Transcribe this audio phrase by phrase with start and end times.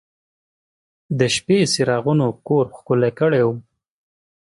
[1.19, 3.49] د شپې څراغونو کور ښکلی کړی و.